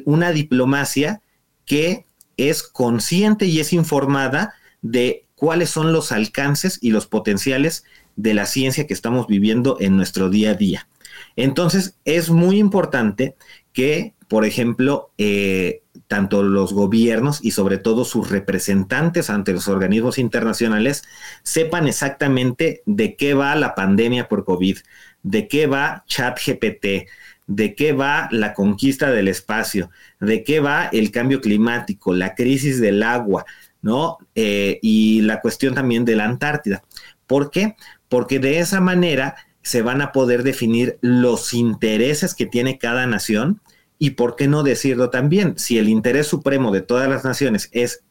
[0.05, 1.21] una diplomacia
[1.65, 2.05] que
[2.37, 7.85] es consciente y es informada de cuáles son los alcances y los potenciales
[8.19, 10.89] de la ciencia que estamos viviendo en nuestro día a día.
[11.37, 13.35] Entonces, es muy importante
[13.71, 20.17] que, por ejemplo, eh, tanto los gobiernos y sobre todo sus representantes ante los organismos
[20.17, 21.03] internacionales
[21.43, 24.79] sepan exactamente de qué va la pandemia por COVID,
[25.23, 27.07] de qué va ChatGPT,
[27.47, 32.81] de qué va la conquista del espacio, de qué va el cambio climático, la crisis
[32.81, 33.45] del agua,
[33.81, 34.17] ¿no?
[34.35, 36.83] Eh, y la cuestión también de la Antártida.
[37.29, 37.75] ¿Por qué?
[38.09, 43.61] Porque de esa manera se van a poder definir los intereses que tiene cada nación
[43.97, 48.03] y por qué no decirlo también, si el interés supremo de todas las naciones es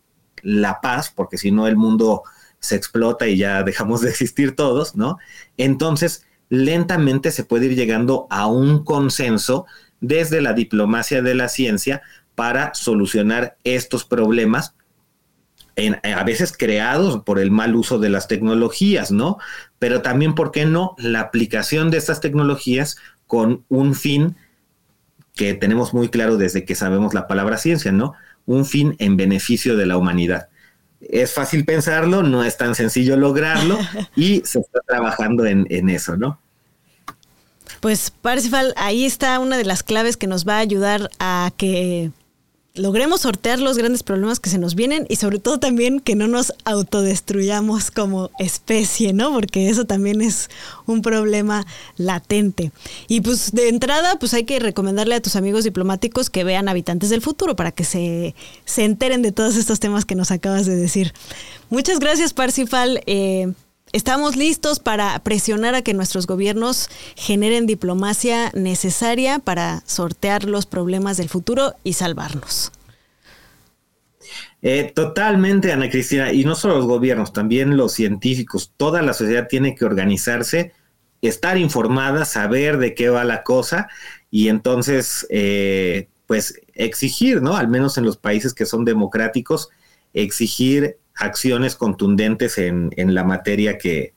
[0.43, 2.23] la paz, porque si no el mundo
[2.61, 5.19] se explota y ya dejamos de existir todos, ¿no?
[5.57, 9.67] Entonces, lentamente se puede ir llegando a un consenso
[10.01, 12.03] desde la diplomacia de la ciencia
[12.35, 14.75] para solucionar estos problemas
[16.03, 19.39] a veces creados por el mal uso de las tecnologías, ¿no?
[19.79, 20.95] Pero también, ¿por qué no?
[20.99, 24.37] La aplicación de estas tecnologías con un fin
[25.35, 28.15] que tenemos muy claro desde que sabemos la palabra ciencia, ¿no?
[28.47, 30.49] Un fin en beneficio de la humanidad.
[31.01, 33.79] Es fácil pensarlo, no es tan sencillo lograrlo
[34.17, 36.41] y se está trabajando en, en eso, ¿no?
[37.81, 42.11] Pues Parsifal, ahí está una de las claves que nos va a ayudar a que
[42.79, 46.29] logremos sortear los grandes problemas que se nos vienen y sobre todo también que no
[46.29, 49.33] nos autodestruyamos como especie, ¿no?
[49.33, 50.49] Porque eso también es
[50.87, 52.73] un problema latente.
[53.09, 57.11] Y pues de entrada, pues hay que recomendarle a tus amigos diplomáticos que vean Habitantes
[57.11, 60.77] del Futuro para que se, se enteren de todos estos temas que nos acabas de
[60.77, 61.13] decir.
[61.71, 63.03] Muchas gracias, Parsifal.
[63.07, 63.53] Eh,
[63.93, 71.17] Estamos listos para presionar a que nuestros gobiernos generen diplomacia necesaria para sortear los problemas
[71.17, 72.71] del futuro y salvarnos.
[74.61, 79.47] Eh, totalmente, Ana Cristina, y no solo los gobiernos, también los científicos, toda la sociedad
[79.49, 80.73] tiene que organizarse,
[81.23, 83.89] estar informada, saber de qué va la cosa
[84.31, 87.57] y entonces, eh, pues, exigir, ¿no?
[87.57, 89.71] Al menos en los países que son democráticos,
[90.13, 94.15] exigir acciones contundentes en, la materia que,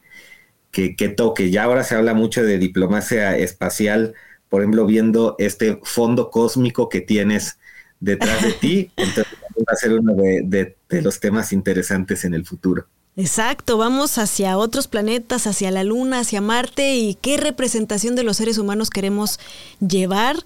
[0.71, 1.51] que, toque.
[1.51, 4.13] Ya ahora se habla mucho de diplomacia espacial,
[4.49, 7.57] por ejemplo, viendo este fondo cósmico que tienes
[7.99, 12.45] detrás de ti, entonces va a ser uno de, de los temas interesantes en el
[12.45, 12.87] futuro.
[13.17, 18.37] Exacto, vamos hacia otros planetas, hacia la Luna, hacia Marte y qué representación de los
[18.37, 19.39] seres humanos queremos
[19.85, 20.37] llevar,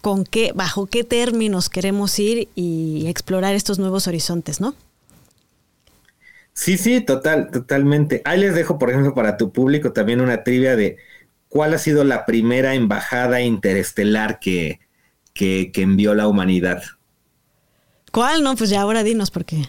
[0.00, 4.74] con qué, bajo qué términos queremos ir y explorar estos nuevos horizontes, ¿no?
[6.54, 8.20] Sí, sí, total, totalmente.
[8.24, 10.98] Ahí les dejo, por ejemplo, para tu público también una trivia de
[11.48, 14.80] cuál ha sido la primera embajada interestelar que,
[15.32, 16.82] que, envió la humanidad.
[18.10, 18.42] ¿Cuál?
[18.42, 19.62] No, pues ya ahora dinos por qué.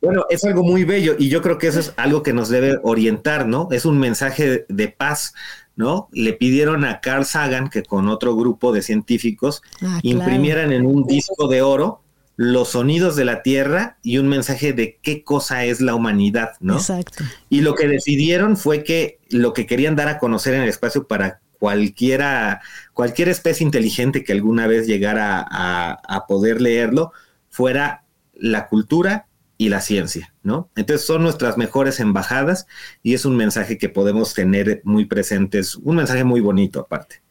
[0.00, 2.78] bueno, es algo muy bello y yo creo que eso es algo que nos debe
[2.84, 3.68] orientar, ¿no?
[3.72, 5.34] Es un mensaje de paz,
[5.74, 6.08] ¿no?
[6.12, 11.04] Le pidieron a Carl Sagan que con otro grupo de científicos ah, imprimieran en un
[11.06, 12.03] disco de oro
[12.36, 16.74] los sonidos de la Tierra y un mensaje de qué cosa es la humanidad, ¿no?
[16.74, 17.24] Exacto.
[17.48, 21.06] Y lo que decidieron fue que lo que querían dar a conocer en el espacio
[21.06, 22.60] para cualquiera,
[22.92, 27.12] cualquier especie inteligente que alguna vez llegara a, poder leerlo,
[27.48, 30.68] fuera la cultura y la ciencia, ¿no?
[30.76, 32.66] Entonces son nuestras mejores embajadas
[33.02, 37.23] y es un mensaje que podemos tener muy presentes, un mensaje muy bonito aparte.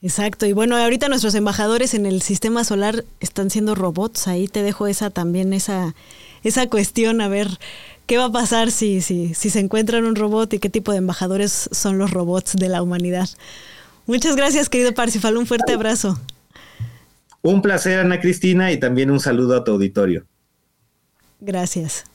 [0.00, 4.62] Exacto, y bueno, ahorita nuestros embajadores en el sistema solar están siendo robots, ahí te
[4.62, 5.94] dejo esa también, esa,
[6.44, 7.58] esa cuestión, a ver
[8.08, 10.98] ¿Qué va a pasar si, si, si se encuentran un robot y qué tipo de
[10.98, 13.28] embajadores son los robots de la humanidad?
[14.06, 15.36] Muchas gracias, querido Parsifal.
[15.36, 16.18] Un fuerte abrazo.
[17.42, 20.24] Un placer, Ana Cristina, y también un saludo a tu auditorio.
[21.38, 22.06] Gracias.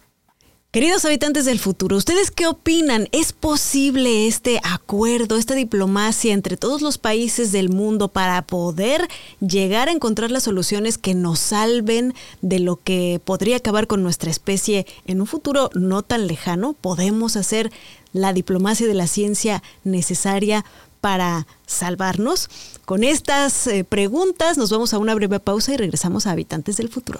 [0.73, 3.07] Queridos habitantes del futuro, ¿ustedes qué opinan?
[3.11, 9.07] ¿Es posible este acuerdo, esta diplomacia entre todos los países del mundo para poder
[9.39, 14.31] llegar a encontrar las soluciones que nos salven de lo que podría acabar con nuestra
[14.31, 16.73] especie en un futuro no tan lejano?
[16.73, 17.71] ¿Podemos hacer
[18.11, 20.65] la diplomacia de la ciencia necesaria
[21.01, 22.49] para salvarnos?
[22.85, 26.89] Con estas eh, preguntas nos vamos a una breve pausa y regresamos a Habitantes del
[26.89, 27.19] Futuro.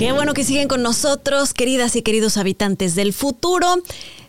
[0.00, 3.66] Qué bueno que siguen con nosotros, queridas y queridos habitantes del futuro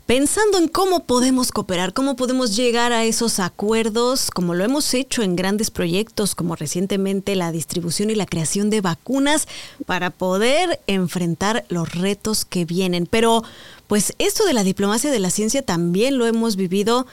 [0.05, 5.23] pensando en cómo podemos cooperar, cómo podemos llegar a esos acuerdos, como lo hemos hecho
[5.23, 9.47] en grandes proyectos, como recientemente la distribución y la creación de vacunas,
[9.85, 13.07] para poder enfrentar los retos que vienen.
[13.09, 13.41] Pero,
[13.87, 17.07] pues esto de la diplomacia de la ciencia también lo hemos vivido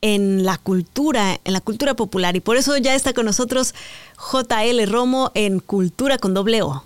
[0.00, 3.74] en la cultura, en la cultura popular, y por eso ya está con nosotros
[4.32, 6.82] JL Romo en Cultura con doble O.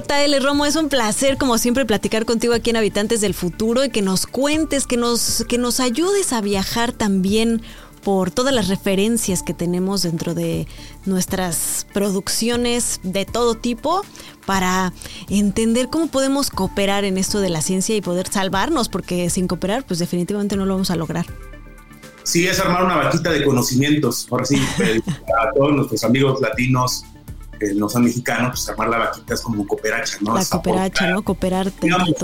[0.00, 3.90] JL Romo, es un placer como siempre platicar contigo aquí en Habitantes del Futuro y
[3.90, 7.62] que nos cuentes, que nos, que nos ayudes a viajar también
[8.02, 10.66] por todas las referencias que tenemos dentro de
[11.04, 14.02] nuestras producciones de todo tipo
[14.46, 14.94] para
[15.28, 19.84] entender cómo podemos cooperar en esto de la ciencia y poder salvarnos, porque sin cooperar
[19.84, 21.26] pues definitivamente no lo vamos a lograr.
[22.22, 24.56] Sí, es armar una vaquita de conocimientos, ahora sí,
[25.42, 27.04] a todos nuestros amigos latinos
[27.74, 30.34] no son mexicanos, pues armar la vaquita es como cooperacha, ¿no?
[30.34, 31.22] La cooperacha, ¿no?
[31.22, 31.78] Cooperarte.
[31.82, 32.14] Digamos,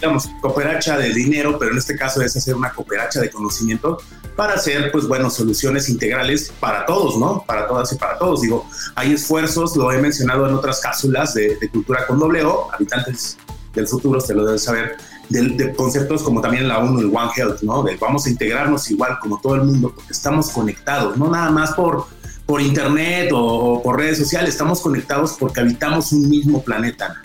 [0.00, 3.98] digamos, cooperacha de dinero, pero en este caso es hacer una cooperacha de conocimiento
[4.36, 7.42] para hacer, pues bueno, soluciones integrales para todos, ¿no?
[7.46, 8.42] Para todas y para todos.
[8.42, 13.38] Digo, hay esfuerzos, lo he mencionado en otras cápsulas de, cultura con doble O, habitantes
[13.74, 14.96] del futuro, te lo deben saber,
[15.28, 17.82] de, conceptos como también la ONU, el One Health, ¿no?
[17.82, 21.72] De vamos a integrarnos igual como todo el mundo porque estamos conectados, no nada más
[21.74, 22.06] por
[22.46, 27.20] por internet o, por redes sociales, estamos conectados porque habitamos un mismo planeta.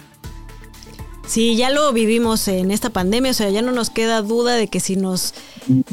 [1.28, 4.68] Sí, ya lo vivimos en esta pandemia, o sea, ya no nos queda duda de
[4.68, 5.34] que si nos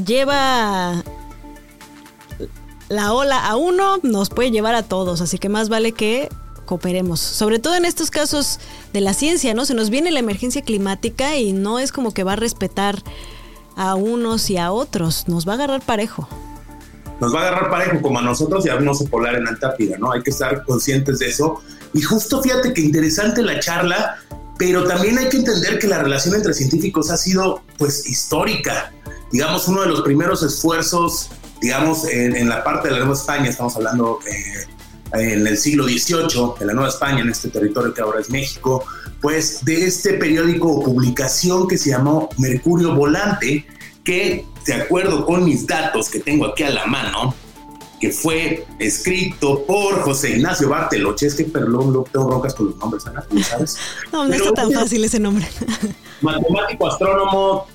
[0.04, 1.04] lleva
[2.88, 6.28] la ola a uno, nos puede llevar a todos, así que más vale que
[6.64, 8.58] cooperemos, sobre todo en estos casos
[8.92, 9.64] de la ciencia, ¿no?
[9.64, 13.02] Se nos viene la emergencia climática y no es como que va a respetar
[13.76, 16.28] a unos y a otros, nos va a agarrar parejo
[17.20, 19.96] nos va a agarrar parejo como a nosotros y a un oso polar en Antártida,
[19.98, 20.12] ¿no?
[20.12, 21.62] Hay que estar conscientes de eso.
[21.94, 24.18] Y justo fíjate que interesante la charla,
[24.58, 28.92] pero también hay que entender que la relación entre científicos ha sido pues histórica.
[29.32, 33.76] Digamos, uno de los primeros esfuerzos, digamos, en, la parte de la Nueva España, estamos
[33.76, 34.66] hablando eh,
[35.12, 38.84] en el siglo XVIII, en la Nueva España, en este territorio que ahora es México,
[39.20, 43.66] pues de este periódico o publicación que se llamó Mercurio Volante,
[44.04, 47.34] que de acuerdo con mis datos que tengo aquí a la mano,
[47.98, 53.06] que fue escrito por José Ignacio Barteloche, es que perdón, tengo broncas con los nombres,
[53.06, 53.78] Ana, ¿sabes?
[54.12, 55.48] No, no está tan fácil ese nombre.
[56.20, 57.66] Matemático, astrónomo,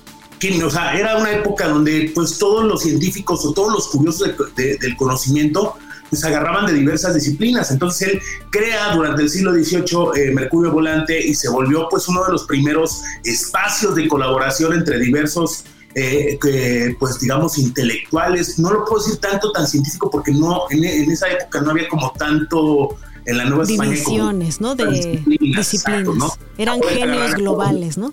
[0.64, 4.96] o sea, era una época donde pues todos los científicos o todos los curiosos del
[4.96, 5.74] conocimiento
[6.10, 7.70] pues agarraban de diversas disciplinas.
[7.70, 12.24] Entonces él crea durante el siglo XVIII eh, Mercurio Volante y se volvió pues uno
[12.24, 19.02] de los primeros espacios de colaboración entre diversos eh, pues digamos, intelectuales, no lo puedo
[19.02, 23.44] decir tanto tan científico porque no, en, esa época no había como tanto en la
[23.44, 23.90] Nueva España.
[23.90, 24.74] Divisiones, ¿no?
[24.74, 25.74] De disciplinas.
[26.58, 28.12] Eran genios globales, ¿no?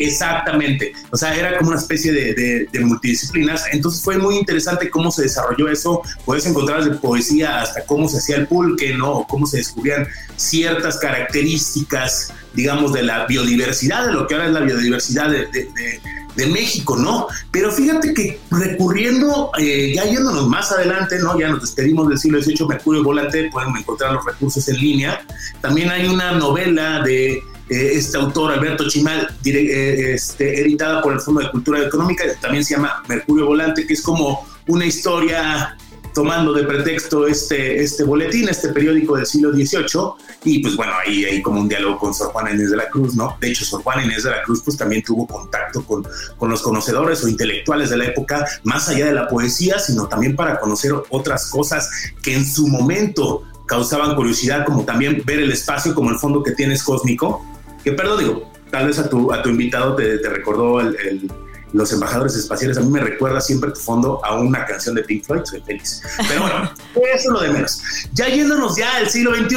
[0.00, 5.22] Exactamente, o sea, era como una especie de, multidisciplinas, entonces fue muy interesante cómo se
[5.22, 9.10] desarrolló eso, puedes encontrar de poesía hasta cómo se hacía el pulque, ¿no?
[9.10, 14.52] O cómo se descubrían ciertas características, digamos, de la biodiversidad, de lo que ahora es
[14.52, 16.00] la biodiversidad de, de
[16.46, 17.26] México, ¿no?
[17.50, 21.38] Pero fíjate que recurriendo, eh, ya yéndonos más adelante, ¿no?
[21.38, 25.20] Ya nos despedimos del siglo XVIII, Mercurio Volante, pueden encontrar los recursos en línea.
[25.60, 31.20] También hay una novela de eh, este autor, Alberto Chimal, eh, este, editada por el
[31.20, 35.76] Fondo de Cultura Económica, también se llama Mercurio Volante, que es como una historia
[36.14, 40.12] tomando de pretexto este, este boletín, este periódico del siglo XVIII,
[40.44, 43.14] y pues bueno, ahí hay como un diálogo con Sor Juana Inés de la Cruz,
[43.14, 43.36] ¿no?
[43.40, 46.06] De hecho, Sor Juana Inés de la Cruz pues también tuvo contacto con,
[46.36, 50.36] con los conocedores o intelectuales de la época, más allá de la poesía, sino también
[50.36, 51.90] para conocer otras cosas
[52.22, 56.52] que en su momento causaban curiosidad, como también ver el espacio como el fondo que
[56.52, 57.44] tienes cósmico,
[57.84, 61.30] que perdón, digo, tal vez a tu, a tu invitado te, te recordó el
[61.72, 65.24] los embajadores espaciales, a mí me recuerda siempre tu fondo a una canción de Pink
[65.24, 66.02] Floyd, soy feliz.
[66.28, 67.82] Pero bueno, eso es lo de menos.
[68.12, 69.56] Ya yéndonos ya al siglo XXI,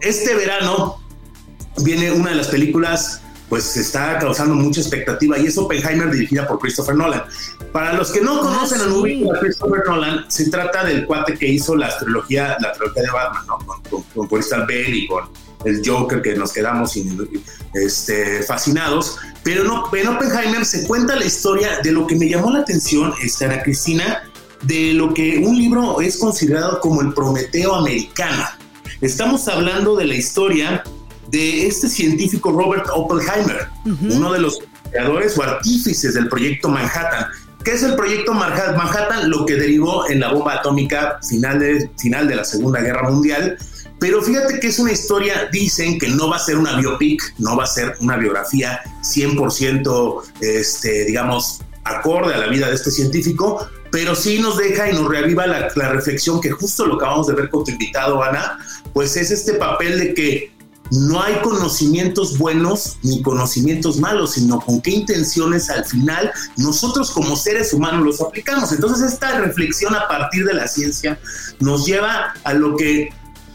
[0.00, 1.00] este verano
[1.78, 6.58] viene una de las películas pues está causando mucha expectativa y es Oppenheimer dirigida por
[6.58, 7.22] Christopher Nolan.
[7.72, 11.46] Para los que no ah, conocen a a Christopher Nolan, se trata del cuate que
[11.46, 13.58] hizo la trilogía, la trilogía de Batman, ¿no?
[13.90, 15.28] con, con, con Bell y con
[15.64, 16.98] el Joker que nos quedamos
[17.74, 19.16] este, fascinados.
[19.42, 23.12] Pero no, en Oppenheimer se cuenta la historia de lo que me llamó la atención,
[23.22, 24.22] este, Ana Cristina,
[24.62, 28.44] de lo que un libro es considerado como el Prometeo americano.
[29.00, 30.82] Estamos hablando de la historia
[31.30, 34.60] de este científico Robert Oppenheimer, uno de los
[34.90, 37.26] creadores o artífices del proyecto Manhattan.
[37.64, 39.30] ¿Qué es el proyecto Manhattan?
[39.30, 43.58] Lo que derivó en la bomba atómica final de, final de la Segunda Guerra Mundial,
[44.04, 47.56] pero fíjate que es una historia, dicen que no va a ser una biopic, no
[47.56, 53.66] va a ser una biografía 100%, este, digamos, acorde a la vida de este científico,
[53.90, 57.32] pero sí nos deja y nos reaviva la, la reflexión que justo lo acabamos de
[57.32, 58.58] ver con tu invitado, Ana,
[58.92, 60.52] pues es este papel de que
[60.90, 67.36] no hay conocimientos buenos ni conocimientos malos, sino con qué intenciones al final nosotros como
[67.36, 68.70] seres humanos los aplicamos.
[68.70, 71.18] Entonces esta reflexión a partir de la ciencia
[71.58, 73.08] nos lleva a lo que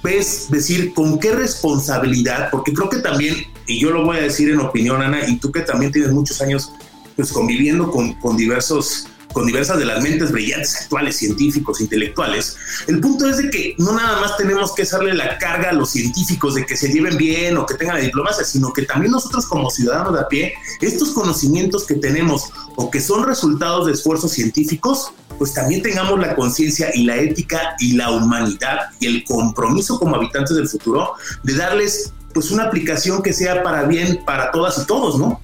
[0.03, 3.35] ves decir con qué responsabilidad, porque creo que también,
[3.67, 6.41] y yo lo voy a decir en opinión, Ana, y tú que también tienes muchos
[6.41, 6.71] años
[7.15, 12.55] pues conviviendo con, con diversos con diversas de las mentes brillantes actuales, científicos, intelectuales,
[12.87, 15.91] el punto es de que no nada más tenemos que hacerle la carga a los
[15.91, 19.45] científicos de que se lleven bien o que tengan la diplomacia, sino que también nosotros
[19.45, 24.31] como ciudadanos de a pie, estos conocimientos que tenemos o que son resultados de esfuerzos
[24.31, 29.99] científicos, pues también tengamos la conciencia y la ética y la humanidad y el compromiso
[29.99, 31.13] como habitantes del futuro
[31.43, 35.41] de darles pues una aplicación que sea para bien para todas y todos, ¿no?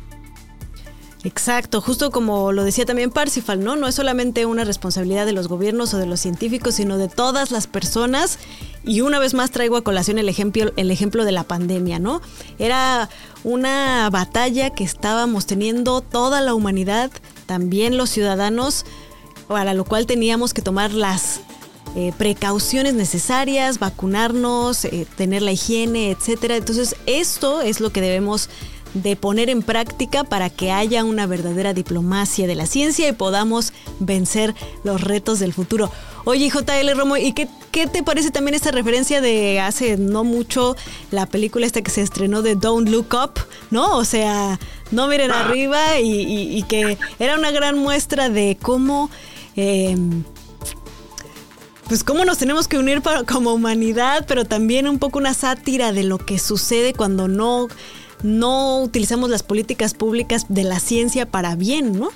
[1.26, 3.76] Exacto, justo como lo decía también Parsifal, ¿no?
[3.76, 7.50] No es solamente una responsabilidad de los gobiernos o de los científicos, sino de todas
[7.50, 8.38] las personas.
[8.84, 12.22] Y una vez más traigo a colación el ejemplo, el ejemplo de la pandemia, ¿no?
[12.60, 13.10] Era
[13.44, 17.10] una batalla que estábamos teniendo toda la humanidad,
[17.48, 18.86] también los ciudadanos,
[19.48, 21.40] para lo cual teníamos que tomar las
[21.96, 26.56] eh, precauciones necesarias, vacunarnos, eh, tener la higiene, etcétera.
[26.56, 28.48] Entonces, esto es lo que debemos
[28.96, 33.74] de poner en práctica para que haya una verdadera diplomacia de la ciencia y podamos
[34.00, 35.92] vencer los retos del futuro.
[36.24, 40.76] Oye, JL Romo, ¿y qué, qué te parece también esta referencia de hace no mucho
[41.12, 43.34] la película esta que se estrenó de Don't Look Up,
[43.70, 43.98] ¿no?
[43.98, 44.60] O sea,
[44.92, 45.42] no miren ah.
[45.42, 49.10] arriba y, que era una gran muestra de cómo...
[49.56, 50.24] Em,
[51.88, 56.04] pues cómo nos tenemos que unir como humanidad, pero también un poco una sátira de
[56.04, 57.68] lo que sucede cuando no
[58.26, 62.10] no utilizamos las políticas públicas de la ciencia para bien, ¿no?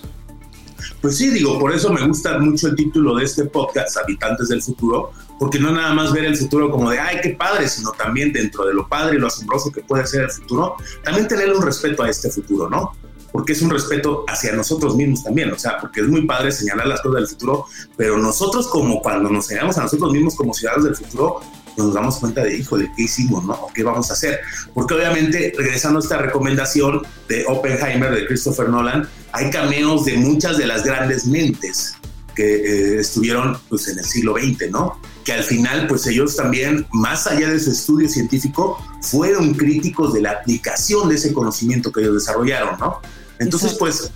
[1.02, 4.62] Pues sí, digo, por eso me gusta mucho el título de este podcast, Habitantes del
[4.62, 8.34] Futuro, porque no nada más ver el futuro como de, ay, qué padre, sino también
[8.34, 11.62] dentro de lo padre y lo asombroso que puede ser el futuro, también tener un
[11.62, 12.94] respeto a este futuro, ¿no?
[13.32, 16.88] Porque es un respeto hacia nosotros mismos también, o sea, porque es muy padre señalar
[16.88, 20.86] las cosas del futuro, pero nosotros como cuando nos señalamos a nosotros mismos como ciudadanos
[20.86, 21.42] del futuro,
[21.80, 23.54] nos damos cuenta de, híjole, ¿qué hicimos, no?
[23.54, 24.40] ¿O qué vamos a hacer?
[24.74, 30.58] Porque obviamente, regresando a esta recomendación de Oppenheimer, de Christopher Nolan, hay cameos de muchas
[30.58, 31.96] de las grandes mentes
[32.36, 32.56] que
[32.96, 35.00] eh, estuvieron pues, en el siglo XX, ¿no?
[35.24, 40.22] Que al final, pues ellos también, más allá de su estudio científico, fueron críticos de
[40.22, 43.00] la aplicación de ese conocimiento que ellos desarrollaron, ¿no?
[43.40, 44.12] Entonces, pues,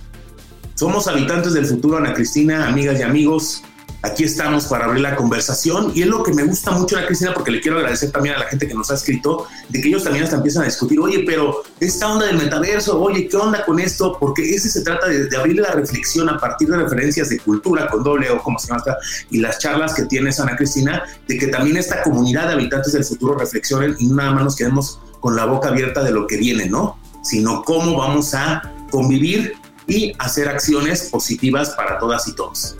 [0.74, 3.62] somos habitantes del futuro, Ana Cristina, amigas y amigos
[4.04, 7.32] aquí estamos para abrir la conversación y es lo que me gusta mucho la Cristina
[7.32, 10.04] porque le quiero agradecer también a la gente que nos ha escrito de que ellos
[10.04, 13.80] también hasta empiezan a discutir, oye, pero esta onda del metaverso, oye, ¿qué onda con
[13.80, 14.18] esto?
[14.20, 18.04] Porque ese se trata de, abrir la reflexión a partir de referencias de cultura con
[18.04, 18.84] doble o como se llama
[19.30, 23.04] y las charlas que tienes Ana Cristina, de que también esta comunidad de habitantes del
[23.04, 26.68] futuro reflexionen y nada más nos quedemos con la boca abierta de lo que viene,
[26.68, 26.98] ¿no?
[27.22, 29.54] Sino cómo vamos a convivir
[29.86, 32.76] y hacer acciones positivas para todas y todos.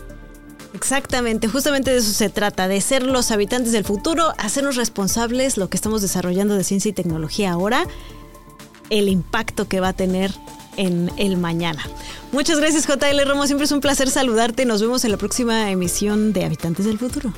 [0.75, 5.69] Exactamente, justamente de eso se trata, de ser los habitantes del futuro, hacernos responsables lo
[5.69, 7.87] que estamos desarrollando de ciencia y tecnología ahora,
[8.89, 10.31] el impacto que va a tener
[10.75, 11.81] en el mañana.
[12.33, 14.65] Muchas gracias JL Romo, siempre es un placer saludarte.
[14.65, 17.31] Nos vemos en la próxima emisión de Habitantes del Futuro.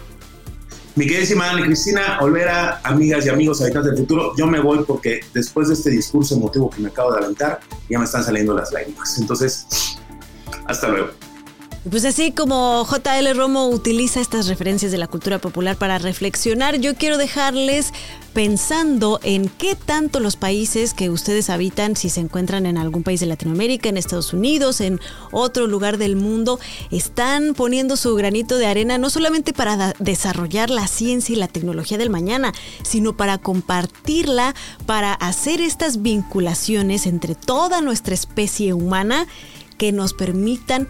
[0.96, 5.20] Mi queridísima Ana Cristina Olvera, amigas y amigos habitantes del futuro, yo me voy porque
[5.32, 8.74] después de este discurso emotivo que me acabo de aventar, ya me están saliendo las
[8.74, 9.16] lágrimas.
[9.20, 9.68] Entonces,
[10.66, 11.27] hasta luego.
[11.90, 16.96] Pues así como JL Romo utiliza estas referencias de la cultura popular para reflexionar, yo
[16.96, 17.94] quiero dejarles
[18.34, 23.22] pensando en qué tanto los países que ustedes habitan, si se encuentran en algún país
[23.22, 25.00] de Latinoamérica, en Estados Unidos, en
[25.32, 26.60] otro lugar del mundo,
[26.92, 31.98] están poniendo su granito de arena no solamente para desarrollar la ciencia y la tecnología
[31.98, 39.26] del mañana, sino para compartirla, para hacer estas vinculaciones entre toda nuestra especie humana
[39.78, 40.90] que nos permitan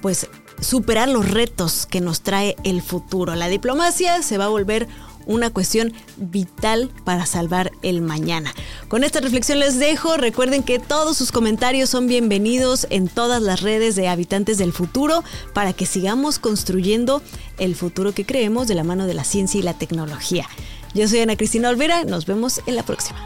[0.00, 0.28] pues
[0.60, 3.34] superar los retos que nos trae el futuro.
[3.34, 4.88] La diplomacia se va a volver
[5.26, 8.52] una cuestión vital para salvar el mañana.
[8.88, 10.16] Con esta reflexión les dejo.
[10.16, 15.22] Recuerden que todos sus comentarios son bienvenidos en todas las redes de Habitantes del Futuro
[15.54, 17.22] para que sigamos construyendo
[17.58, 20.48] el futuro que creemos de la mano de la ciencia y la tecnología.
[20.94, 22.04] Yo soy Ana Cristina Olvera.
[22.04, 23.18] Nos vemos en la próxima.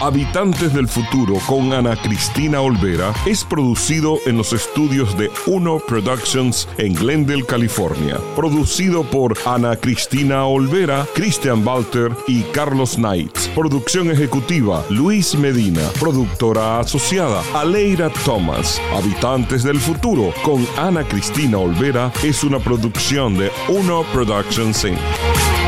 [0.00, 6.68] Habitantes del Futuro con Ana Cristina Olvera es producido en los estudios de Uno Productions
[6.78, 8.18] en Glendale, California.
[8.34, 13.36] Producido por Ana Cristina Olvera, Christian Walter y Carlos Knight.
[13.54, 15.82] Producción ejecutiva Luis Medina.
[16.00, 18.80] Productora asociada Aleira Thomas.
[18.92, 25.63] Habitantes del Futuro con Ana Cristina Olvera es una producción de Uno Productions Inc.